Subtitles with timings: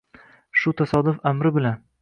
[0.61, 1.83] Shu tasodif amri bilan